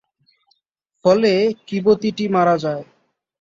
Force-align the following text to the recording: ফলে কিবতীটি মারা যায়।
ফলে 1.05 1.31
কিবতীটি 1.67 2.25
মারা 2.27 2.55
যায়। 2.57 2.83